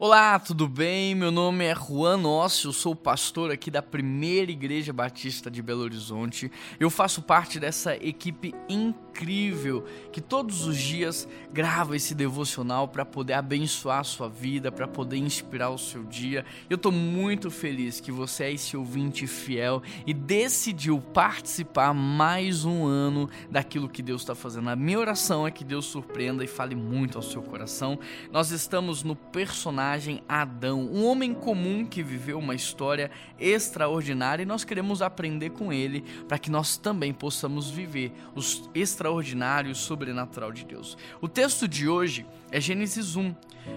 Olá, 0.00 0.38
tudo 0.38 0.68
bem? 0.68 1.12
Meu 1.12 1.32
nome 1.32 1.64
é 1.64 1.74
Juan 1.74 2.24
Ócio, 2.24 2.72
sou 2.72 2.94
pastor 2.94 3.50
aqui 3.50 3.68
da 3.68 3.82
Primeira 3.82 4.48
Igreja 4.48 4.92
Batista 4.92 5.50
de 5.50 5.60
Belo 5.60 5.82
Horizonte. 5.82 6.52
Eu 6.78 6.88
faço 6.88 7.20
parte 7.20 7.58
dessa 7.58 7.96
equipe 7.96 8.54
incrível 8.68 9.84
que 10.12 10.20
todos 10.20 10.64
os 10.66 10.78
dias 10.78 11.26
grava 11.52 11.96
esse 11.96 12.14
devocional 12.14 12.86
para 12.86 13.04
poder 13.04 13.32
abençoar 13.32 13.98
a 13.98 14.04
sua 14.04 14.28
vida, 14.28 14.70
para 14.70 14.86
poder 14.86 15.16
inspirar 15.16 15.70
o 15.70 15.78
seu 15.78 16.04
dia. 16.04 16.44
Eu 16.70 16.76
estou 16.76 16.92
muito 16.92 17.50
feliz 17.50 17.98
que 17.98 18.12
você 18.12 18.44
é 18.44 18.52
esse 18.52 18.76
ouvinte 18.76 19.26
fiel 19.26 19.82
e 20.06 20.14
decidiu 20.14 21.00
participar 21.00 21.92
mais 21.92 22.64
um 22.64 22.86
ano 22.86 23.28
daquilo 23.50 23.88
que 23.88 24.00
Deus 24.00 24.22
está 24.22 24.36
fazendo. 24.36 24.70
A 24.70 24.76
minha 24.76 25.00
oração 25.00 25.44
é 25.44 25.50
que 25.50 25.64
Deus 25.64 25.86
surpreenda 25.86 26.44
e 26.44 26.46
fale 26.46 26.76
muito 26.76 27.18
ao 27.18 27.22
seu 27.22 27.42
coração. 27.42 27.98
Nós 28.30 28.52
estamos 28.52 29.02
no 29.02 29.16
personagem 29.16 29.87
personagem 29.88 30.22
Adão, 30.28 30.82
um 30.82 31.04
homem 31.06 31.32
comum 31.32 31.84
que 31.84 32.02
viveu 32.02 32.38
uma 32.38 32.54
história 32.54 33.10
extraordinária 33.40 34.42
e 34.42 34.46
nós 34.46 34.62
queremos 34.62 35.00
aprender 35.00 35.50
com 35.50 35.72
ele 35.72 36.02
para 36.26 36.38
que 36.38 36.50
nós 36.50 36.76
também 36.76 37.12
possamos 37.12 37.70
viver 37.70 38.12
os 38.34 38.68
extraordinários 38.74 39.78
sobrenatural 39.78 40.52
de 40.52 40.64
Deus. 40.64 40.98
O 41.20 41.28
texto 41.28 41.66
de 41.66 41.88
hoje 41.88 42.26
é 42.50 42.60
Gênesis 42.60 43.16
1, 43.16 43.34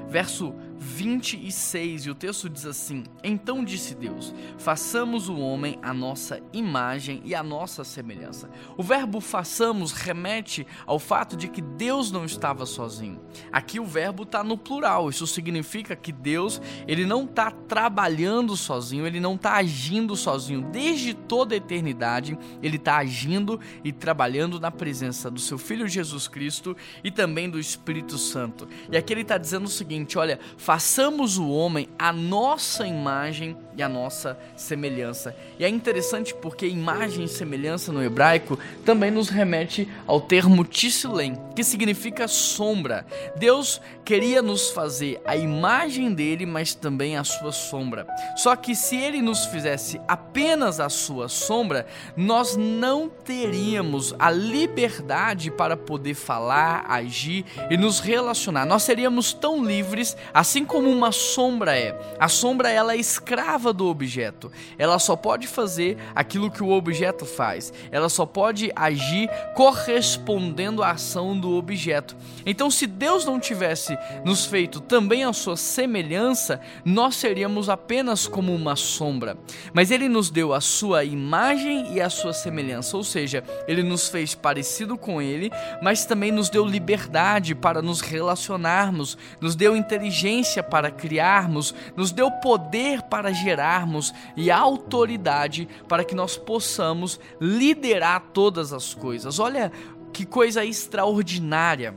verso 0.10 0.54
26, 0.78 2.06
e 2.06 2.10
o 2.10 2.16
texto 2.16 2.50
diz 2.50 2.66
assim: 2.66 3.04
Então 3.24 3.64
disse 3.64 3.94
Deus: 3.94 4.34
Façamos 4.58 5.30
o 5.30 5.38
homem 5.38 5.78
a 5.82 5.94
nossa 5.94 6.42
imagem 6.52 7.22
e 7.24 7.36
a 7.36 7.44
nossa 7.44 7.84
semelhança. 7.84 8.50
O 8.76 8.82
verbo 8.82 9.22
façamos 9.22 9.92
remete 9.92 10.66
ao 10.86 10.98
fato 10.98 11.38
de 11.38 11.48
que 11.48 11.62
Deus 11.62 12.12
não 12.12 12.26
estava 12.26 12.66
sozinho. 12.66 13.22
Aqui 13.52 13.80
o 13.80 13.86
verbo 13.86 14.24
está 14.24 14.44
no 14.44 14.58
plural, 14.58 15.10
isso 15.10 15.28
significa 15.28 15.96
que 16.02 16.12
Deus 16.12 16.62
ele 16.88 17.06
não 17.06 17.24
está 17.24 17.52
trabalhando 17.52 18.56
sozinho, 18.58 19.08
ele 19.08 19.20
não 19.20 19.36
está 19.36 19.54
agindo 19.54 20.16
sozinho. 20.16 20.62
Desde 20.72 21.14
toda 21.14 21.54
a 21.54 21.58
eternidade, 21.58 22.38
ele 22.62 22.78
está 22.78 22.98
agindo 22.98 23.60
e 23.84 23.92
trabalhando 23.92 24.60
na 24.60 24.72
presença 24.72 25.30
do 25.30 25.40
seu 25.40 25.58
Filho 25.58 25.88
Jesus 25.88 26.28
Cristo 26.28 26.76
e 27.04 27.12
também 27.12 27.50
do 27.50 27.60
Espírito 27.60 28.18
Santo. 28.18 28.68
E 28.92 28.98
aqui 28.98 29.14
ele 29.14 29.22
está 29.22 29.38
dizendo 29.38 29.66
o 29.66 29.70
seguinte: 29.70 30.18
olha, 30.18 30.40
façamos 30.58 31.38
o 31.38 31.50
homem 31.50 31.88
a 31.98 32.12
nossa 32.12 32.86
imagem 32.86 33.56
e 33.76 33.84
a 33.84 33.90
nossa 33.90 34.38
semelhança. 34.56 35.36
E 35.60 35.64
é 35.64 35.70
interessante 35.70 36.34
porque 36.34 36.68
imagem 36.68 37.26
e 37.26 37.30
semelhança 37.30 37.92
no 37.92 38.04
hebraico 38.04 38.58
também 38.86 39.12
nos 39.12 39.30
remete 39.30 39.88
ao 40.08 40.20
termo 40.20 40.64
tissilem, 40.64 41.38
que 41.56 41.64
significa 41.64 42.28
sombra. 42.28 43.06
Deus 43.36 43.82
queria 44.04 44.42
nos 44.42 44.70
fazer 44.72 45.22
a 45.26 45.36
imagem 45.36 45.91
dele, 46.00 46.46
mas 46.46 46.74
também 46.74 47.18
a 47.18 47.24
sua 47.24 47.52
sombra. 47.52 48.08
Só 48.36 48.56
que 48.56 48.76
se 48.76 48.96
ele 48.96 49.22
nos 49.22 49.46
fizesse 49.46 50.00
apenas 50.08 50.80
a 50.80 50.90
sua 50.90 51.28
sombra, 51.28 51.86
nós 52.16 52.56
não 52.56 53.10
teríamos 53.10 54.16
a 54.18 54.32
liberdade 54.32 55.52
para 55.52 55.76
poder 55.76 56.14
falar, 56.14 56.86
agir 56.88 57.46
e 57.70 57.76
nos 57.76 58.00
relacionar. 58.00 58.66
Nós 58.66 58.84
seríamos 58.84 59.34
tão 59.34 59.64
livres, 59.64 60.16
assim 60.34 60.64
como 60.64 60.90
uma 60.90 61.12
sombra 61.12 61.78
é. 61.78 62.00
A 62.20 62.28
sombra 62.28 62.70
ela 62.70 62.94
é 62.94 62.98
escrava 62.98 63.74
do 63.74 63.88
objeto. 63.88 64.52
Ela 64.78 65.00
só 65.00 65.16
pode 65.16 65.48
fazer 65.48 65.98
aquilo 66.16 66.50
que 66.50 66.64
o 66.64 66.72
objeto 66.72 67.26
faz. 67.26 67.74
Ela 67.92 68.10
só 68.10 68.26
pode 68.26 68.72
agir 68.76 69.30
correspondendo 69.56 70.84
à 70.84 70.92
ação 70.92 71.38
do 71.38 71.56
objeto. 71.56 72.16
Então, 72.46 72.72
se 72.72 72.88
Deus 72.88 73.26
não 73.26 73.40
tivesse 73.40 73.98
nos 74.24 74.46
feito 74.46 74.80
também 74.80 75.24
a 75.24 75.34
sua 75.34 75.58
semelhança, 75.82 76.62
nós 76.86 77.16
seríamos 77.16 77.70
apenas 77.70 78.28
como 78.28 78.54
uma 78.54 78.76
sombra. 78.76 79.38
Mas 79.74 79.92
ele 79.92 80.08
nos 80.08 80.30
deu 80.30 80.54
a 80.54 80.62
sua 80.62 81.04
imagem 81.04 81.94
e 81.94 82.02
a 82.02 82.10
sua 82.10 82.34
semelhança, 82.34 82.96
ou 82.96 83.04
seja, 83.04 83.44
ele 83.68 83.84
nos 83.84 84.10
fez 84.10 84.36
parecido 84.36 84.98
com 84.98 85.22
ele, 85.22 85.50
mas 85.82 86.06
também 86.06 86.32
nos 86.32 86.50
deu 86.50 86.66
liberdade 86.66 87.54
para 87.56 87.82
nos 87.82 88.02
relacionar 88.02 88.52
relacionarmos, 88.52 89.18
nos 89.40 89.56
deu 89.56 89.76
inteligência 89.76 90.64
para 90.64 90.92
criarmos, 90.92 91.74
nos 91.96 92.12
deu 92.12 92.32
poder 92.32 93.02
para 93.04 93.32
gerarmos 93.32 94.14
e 94.36 94.50
autoridade 94.52 95.68
para 95.88 96.04
que 96.04 96.16
nós 96.16 96.38
possamos 96.38 97.20
liderar 97.40 98.22
todas 98.34 98.74
as 98.74 98.94
coisas. 98.94 99.40
Olha 99.40 99.72
que 100.14 100.26
coisa 100.26 100.64
extraordinária 100.66 101.96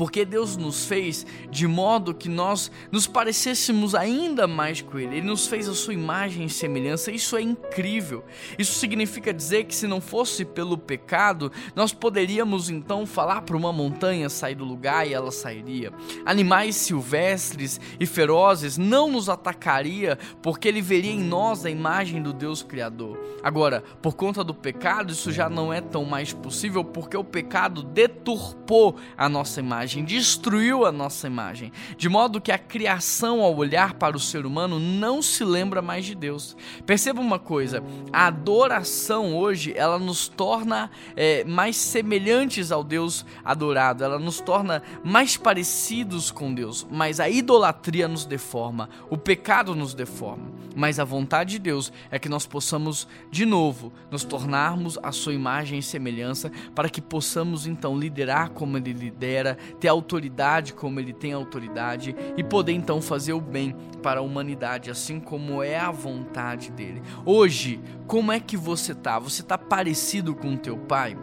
porque 0.00 0.24
Deus 0.24 0.56
nos 0.56 0.86
fez 0.86 1.26
de 1.50 1.66
modo 1.66 2.14
que 2.14 2.26
nós 2.26 2.72
nos 2.90 3.06
parecêssemos 3.06 3.94
ainda 3.94 4.46
mais 4.46 4.80
com 4.80 4.98
Ele. 4.98 5.18
Ele 5.18 5.26
nos 5.26 5.46
fez 5.46 5.68
a 5.68 5.74
sua 5.74 5.92
imagem 5.92 6.46
e 6.46 6.48
semelhança. 6.48 7.12
Isso 7.12 7.36
é 7.36 7.42
incrível. 7.42 8.24
Isso 8.58 8.78
significa 8.78 9.30
dizer 9.30 9.64
que 9.64 9.74
se 9.74 9.86
não 9.86 10.00
fosse 10.00 10.42
pelo 10.42 10.78
pecado, 10.78 11.52
nós 11.76 11.92
poderíamos 11.92 12.70
então 12.70 13.04
falar 13.04 13.42
para 13.42 13.54
uma 13.54 13.74
montanha 13.74 14.30
sair 14.30 14.54
do 14.54 14.64
lugar 14.64 15.06
e 15.06 15.12
ela 15.12 15.30
sairia. 15.30 15.92
Animais 16.24 16.76
silvestres 16.76 17.78
e 18.00 18.06
ferozes 18.06 18.78
não 18.78 19.06
nos 19.06 19.28
atacaria, 19.28 20.18
porque 20.40 20.66
Ele 20.66 20.80
veria 20.80 21.12
em 21.12 21.20
nós 21.20 21.66
a 21.66 21.70
imagem 21.70 22.22
do 22.22 22.32
Deus 22.32 22.62
Criador. 22.62 23.20
Agora, 23.42 23.84
por 24.00 24.14
conta 24.14 24.42
do 24.42 24.54
pecado, 24.54 25.12
isso 25.12 25.30
já 25.30 25.50
não 25.50 25.70
é 25.70 25.82
tão 25.82 26.06
mais 26.06 26.32
possível, 26.32 26.82
porque 26.82 27.18
o 27.18 27.22
pecado 27.22 27.82
deturpou 27.82 28.96
a 29.14 29.28
nossa 29.28 29.60
imagem 29.60 29.89
imagem, 29.90 30.04
destruiu 30.04 30.84
a 30.84 30.92
nossa 30.92 31.26
imagem, 31.26 31.72
de 31.96 32.08
modo 32.08 32.40
que 32.40 32.52
a 32.52 32.58
criação, 32.58 33.40
ao 33.40 33.56
olhar 33.56 33.94
para 33.94 34.16
o 34.16 34.20
ser 34.20 34.46
humano, 34.46 34.78
não 34.78 35.20
se 35.20 35.44
lembra 35.44 35.82
mais 35.82 36.04
de 36.04 36.14
Deus. 36.14 36.56
Perceba 36.86 37.20
uma 37.20 37.38
coisa: 37.38 37.82
a 38.12 38.26
adoração 38.26 39.36
hoje 39.36 39.72
ela 39.76 39.98
nos 39.98 40.28
torna 40.28 40.90
é, 41.16 41.44
mais 41.44 41.76
semelhantes 41.76 42.70
ao 42.70 42.84
Deus 42.84 43.24
adorado, 43.44 44.04
ela 44.04 44.18
nos 44.18 44.40
torna 44.40 44.82
mais 45.02 45.36
parecidos 45.36 46.30
com 46.30 46.54
Deus, 46.54 46.86
mas 46.90 47.18
a 47.18 47.28
idolatria 47.28 48.06
nos 48.06 48.24
deforma, 48.24 48.88
o 49.08 49.16
pecado 49.16 49.74
nos 49.74 49.94
deforma. 49.94 50.59
Mas 50.74 50.98
a 50.98 51.04
vontade 51.04 51.52
de 51.52 51.58
Deus 51.58 51.92
é 52.10 52.18
que 52.18 52.28
nós 52.28 52.46
possamos 52.46 53.06
de 53.30 53.44
novo 53.44 53.92
nos 54.10 54.24
tornarmos 54.24 54.98
a 55.02 55.12
sua 55.12 55.34
imagem 55.34 55.78
e 55.78 55.82
semelhança, 55.82 56.50
para 56.74 56.88
que 56.88 57.00
possamos 57.00 57.66
então 57.66 57.98
liderar 57.98 58.50
como 58.50 58.76
Ele 58.76 58.92
lidera, 58.92 59.56
ter 59.78 59.88
autoridade 59.88 60.72
como 60.72 61.00
ele 61.00 61.12
tem 61.12 61.32
autoridade 61.32 62.14
e 62.36 62.42
poder 62.42 62.72
então 62.72 63.00
fazer 63.00 63.32
o 63.32 63.40
bem 63.40 63.74
para 64.02 64.20
a 64.20 64.22
humanidade, 64.22 64.90
assim 64.90 65.20
como 65.20 65.62
é 65.62 65.78
a 65.78 65.90
vontade 65.90 66.70
dele. 66.70 67.02
Hoje, 67.24 67.80
como 68.06 68.32
é 68.32 68.40
que 68.40 68.56
você 68.56 68.94
tá? 68.94 69.18
Você 69.18 69.42
tá 69.42 69.58
parecido 69.58 70.34
com 70.34 70.56
teu 70.56 70.76
pai? 70.76 71.16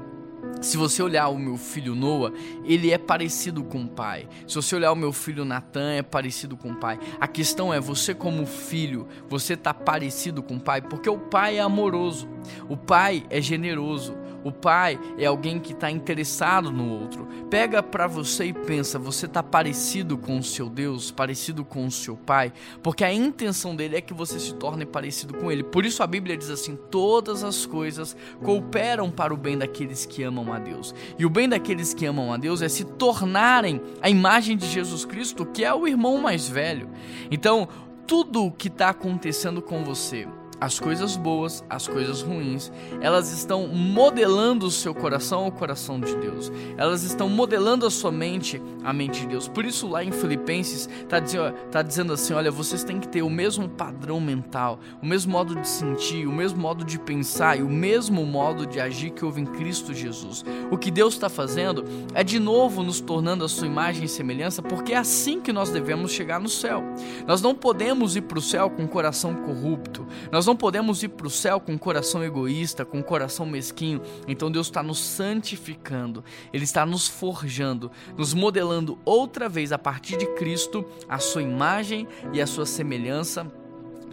Se 0.61 0.77
você 0.77 1.01
olhar 1.01 1.27
o 1.29 1.37
meu 1.37 1.57
filho 1.57 1.95
Noah, 1.95 2.33
ele 2.65 2.91
é 2.91 2.97
parecido 2.97 3.63
com 3.63 3.83
o 3.83 3.87
pai. 3.87 4.27
Se 4.47 4.55
você 4.55 4.75
olhar 4.75 4.91
o 4.91 4.95
meu 4.95 5.13
filho 5.13 5.45
Natan, 5.45 5.91
é 5.91 6.01
parecido 6.01 6.57
com 6.57 6.71
o 6.71 6.75
pai. 6.75 6.99
A 7.19 7.27
questão 7.27 7.73
é, 7.73 7.79
você 7.79 8.13
como 8.13 8.45
filho, 8.45 9.07
você 9.29 9.53
está 9.53 9.73
parecido 9.73 10.41
com 10.41 10.55
o 10.55 10.59
pai? 10.59 10.81
Porque 10.81 11.09
o 11.09 11.17
pai 11.17 11.57
é 11.57 11.61
amoroso, 11.61 12.27
o 12.67 12.75
pai 12.75 13.25
é 13.29 13.41
generoso, 13.41 14.15
o 14.47 14.51
pai 14.51 14.99
é 15.17 15.25
alguém 15.25 15.59
que 15.59 15.73
está 15.73 15.91
interessado 15.91 16.71
no 16.71 16.89
outro. 16.89 17.27
Pega 17.49 17.83
para 17.83 18.07
você 18.07 18.45
e 18.45 18.53
pensa: 18.53 18.97
você 18.97 19.25
está 19.25 19.43
parecido 19.43 20.17
com 20.17 20.37
o 20.37 20.43
seu 20.43 20.69
Deus, 20.69 21.11
parecido 21.11 21.65
com 21.65 21.85
o 21.85 21.91
seu 21.91 22.15
pai? 22.15 22.53
Porque 22.81 23.03
a 23.03 23.13
intenção 23.13 23.75
dele 23.75 23.97
é 23.97 24.01
que 24.01 24.13
você 24.13 24.39
se 24.39 24.53
torne 24.53 24.85
parecido 24.85 25.33
com 25.33 25.51
ele. 25.51 25.63
Por 25.63 25.85
isso 25.85 26.01
a 26.01 26.07
Bíblia 26.07 26.37
diz 26.37 26.49
assim: 26.49 26.77
todas 26.89 27.43
as 27.43 27.65
coisas 27.65 28.15
cooperam 28.43 29.11
para 29.11 29.33
o 29.33 29.37
bem 29.37 29.57
daqueles 29.57 30.05
que 30.05 30.23
amam 30.23 30.53
a 30.53 30.59
Deus. 30.59 30.95
E 31.19 31.25
o 31.25 31.29
bem 31.29 31.49
daqueles 31.49 31.93
que 31.93 32.05
amam 32.05 32.31
a 32.31 32.37
Deus 32.37 32.61
é 32.61 32.69
se 32.69 32.83
tornarem 32.83 33.81
a 34.01 34.09
imagem 34.09 34.55
de 34.55 34.67
Jesus 34.67 35.05
Cristo, 35.05 35.45
que 35.45 35.63
é 35.63 35.73
o 35.73 35.87
irmão 35.87 36.17
mais 36.17 36.47
velho. 36.47 36.89
Então, 37.29 37.67
tudo 38.07 38.45
o 38.45 38.51
que 38.51 38.69
está 38.69 38.89
acontecendo 38.89 39.61
com 39.61 39.83
você, 39.83 40.25
as 40.59 40.79
coisas 40.79 41.15
boas, 41.15 41.63
as 41.69 41.87
coisas 41.87 42.21
ruins, 42.21 42.71
elas 42.99 43.31
estão 43.31 43.67
modelando 43.67 44.65
o 44.65 44.71
seu 44.71 44.93
coração 44.93 45.45
ao 45.45 45.51
coração 45.51 45.99
de 45.99 46.15
Deus. 46.15 46.51
Elas 46.77 47.03
estão 47.03 47.29
modelando 47.29 47.85
a 47.85 47.91
sua 47.91 48.11
mente 48.11 48.61
à 48.83 48.91
mente 48.91 49.21
de 49.21 49.27
Deus. 49.27 49.47
Por 49.47 49.65
isso 49.65 49.87
lá 49.87 50.03
em 50.03 50.11
Filipenses 50.11 50.89
está 51.01 51.19
dizendo, 51.19 51.53
tá 51.71 51.81
dizendo 51.81 52.13
assim, 52.13 52.33
olha, 52.33 52.49
vocês 52.49 52.83
têm 52.83 52.99
que 52.99 53.07
ter 53.07 53.21
o 53.21 53.29
mesmo 53.29 53.69
padrão 53.69 54.19
mental, 54.19 54.79
o 55.01 55.05
mesmo 55.05 55.31
modo 55.31 55.55
de 55.55 55.67
sentir, 55.67 56.25
o 56.25 56.31
mesmo 56.31 56.59
modo 56.59 56.83
de 56.83 56.97
pensar 56.97 57.59
e 57.59 57.61
o 57.61 57.69
mesmo 57.69 58.25
modo 58.25 58.65
de 58.65 58.79
agir 58.79 59.11
que 59.11 59.23
houve 59.23 59.41
em 59.41 59.45
Cristo 59.45 59.93
Jesus. 59.93 60.43
O 60.71 60.77
que 60.77 60.89
Deus 60.89 61.13
está 61.13 61.29
fazendo 61.29 61.83
é 62.13 62.23
de 62.23 62.39
novo 62.39 62.81
nos 62.81 62.99
tornando 62.99 63.45
a 63.45 63.49
sua 63.49 63.67
imagem 63.67 64.05
e 64.05 64.09
semelhança, 64.09 64.61
porque 64.61 64.93
é 64.93 64.97
assim 64.97 65.39
que 65.39 65.53
nós 65.53 65.69
devemos 65.69 66.11
chegar 66.11 66.39
no 66.39 66.49
céu. 66.49 66.83
Nós 67.27 67.41
não 67.41 67.53
podemos 67.53 68.15
ir 68.15 68.21
para 68.21 68.39
o 68.39 68.41
céu 68.41 68.69
com 68.69 68.85
o 68.85 68.87
coração 68.87 69.35
corrupto. 69.35 70.05
Nós 70.31 70.46
não 70.47 70.55
podemos 70.55 71.03
ir 71.03 71.09
para 71.09 71.27
o 71.27 71.29
céu 71.29 71.59
com 71.59 71.73
um 71.73 71.77
coração 71.77 72.23
egoísta, 72.23 72.85
com 72.85 72.99
um 72.99 73.03
coração 73.03 73.45
mesquinho. 73.45 74.01
Então 74.27 74.49
Deus 74.49 74.67
está 74.67 74.81
nos 74.81 74.99
santificando, 74.99 76.23
Ele 76.51 76.63
está 76.63 76.85
nos 76.85 77.07
forjando, 77.07 77.91
nos 78.17 78.33
modelando 78.33 78.97
outra 79.05 79.47
vez 79.47 79.71
a 79.71 79.77
partir 79.77 80.17
de 80.17 80.25
Cristo, 80.35 80.85
a 81.07 81.19
sua 81.19 81.43
imagem 81.43 82.07
e 82.33 82.41
a 82.41 82.47
sua 82.47 82.65
semelhança 82.65 83.45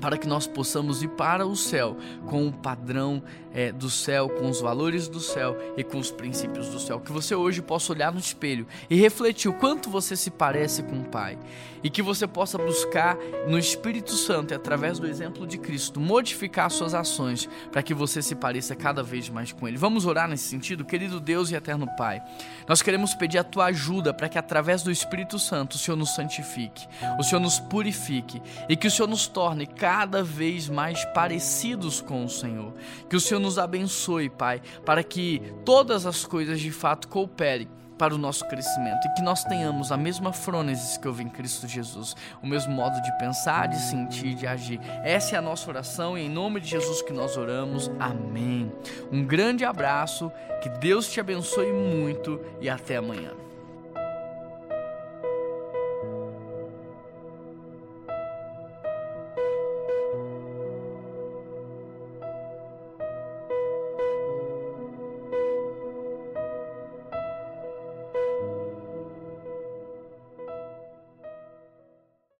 para 0.05 0.19
que 0.19 0.29
nós 0.29 0.47
possamos 0.47 1.03
ir 1.03 1.09
para 1.09 1.47
o 1.47 1.57
céu 1.57 1.97
com 2.27 2.47
o 2.47 2.53
padrão 2.53 3.23
é, 3.55 3.71
do 3.71 3.89
céu, 3.89 4.29
com 4.29 4.51
os 4.51 4.61
valores 4.61 5.09
do 5.09 5.21
céu 5.21 5.57
e 5.77 5.85
com 5.85 5.99
os 5.99 6.11
princípios 6.11 6.69
do 6.69 6.81
céu. 6.81 7.01
Que 7.01 7.13
você 7.13 7.35
hoje 7.35 7.63
possa 7.63 7.93
olhar 7.93 8.13
no 8.13 8.19
espelho 8.19 8.67
e 8.91 8.97
refletir 8.97 9.49
o 9.49 9.55
quanto 9.55 9.89
você 9.89 10.17
se 10.17 10.31
parece 10.31 10.83
com 10.83 11.01
o 11.01 11.05
Pai. 11.05 11.39
E 11.83 11.91
que 11.91 12.03
você 12.03 12.27
possa 12.27 12.59
buscar 12.59 13.17
no 13.47 13.59
Espírito 13.59 14.13
Santo 14.13 14.53
e 14.53 14.55
através 14.55 14.99
do 14.99 15.07
exemplo 15.07 15.47
de 15.47 15.59
Cristo 15.59 16.01
modificar 16.01 16.71
suas 16.71 16.95
ações 16.95 17.49
para 17.71 17.83
que 17.83 17.93
você 17.93 18.23
se 18.23 18.35
pareça 18.35 18.75
cada 18.75 19.03
vez 19.03 19.29
mais 19.29 19.53
com 19.53 19.69
Ele. 19.69 19.77
Vamos 19.77 20.07
orar 20.07 20.27
nesse 20.27 20.49
sentido, 20.49 20.85
querido 20.85 21.21
Deus 21.21 21.51
e 21.51 21.55
eterno 21.55 21.87
Pai. 21.97 22.23
Nós 22.67 22.81
queremos 22.81 23.15
pedir 23.15 23.39
a 23.39 23.45
tua 23.45 23.67
ajuda 23.67 24.15
para 24.15 24.31
que 24.31 24.39
através 24.39 24.83
do 24.83 24.91
Espírito 24.91 25.39
Santo 25.39 25.75
o 25.75 25.79
Senhor 25.79 25.97
nos 25.97 26.15
santifique, 26.15 26.89
o 27.19 27.23
Senhor 27.23 27.41
nos 27.41 27.61
purifique 27.61 28.43
e 28.67 28.77
que 28.77 28.89
o 28.89 28.91
Senhor 28.91 29.07
nos 29.07 29.29
torne 29.29 29.67
cada 29.95 30.25
vez 30.25 30.69
mais 30.69 31.05
parecidos 31.05 32.01
com 32.01 32.25
o 32.25 32.29
Senhor. 32.29 32.75
Que 33.09 33.15
o 33.15 33.21
Senhor 33.21 33.39
nos 33.39 33.61
abençoe, 33.61 34.29
Pai, 34.29 34.61
para 34.85 35.05
que 35.05 35.41
todas 35.65 36.05
as 36.05 36.27
coisas 36.27 36.61
de 36.61 36.73
fato 36.73 37.07
cooperem 37.07 37.69
para 37.97 38.13
o 38.13 38.19
nosso 38.19 38.45
crescimento 38.49 39.07
e 39.07 39.15
que 39.15 39.23
nós 39.23 39.45
tenhamos 39.45 39.93
a 39.93 39.97
mesma 39.97 40.33
frônesis 40.33 40.97
que 40.97 41.07
houve 41.07 41.23
em 41.23 41.29
Cristo 41.29 41.69
Jesus, 41.69 42.17
o 42.43 42.47
mesmo 42.47 42.73
modo 42.73 43.01
de 43.01 43.19
pensar, 43.19 43.69
de 43.69 43.79
sentir, 43.79 44.35
de 44.35 44.49
agir. 44.49 44.81
Essa 45.05 45.37
é 45.37 45.39
a 45.39 45.43
nossa 45.43 45.71
oração 45.71 46.19
e 46.19 46.23
em 46.23 46.29
nome 46.29 46.61
de 46.61 46.71
Jesus 46.71 47.01
que 47.01 47.13
nós 47.13 47.37
oramos. 47.37 47.89
Amém. 48.01 48.73
Um 49.13 49.25
grande 49.25 49.65
abraço, 49.65 50.33
que 50.61 50.69
Deus 50.69 51.09
te 51.09 51.21
abençoe 51.21 51.73
muito 51.73 52.41
e 52.61 52.69
até 52.69 52.97
amanhã. 52.97 53.31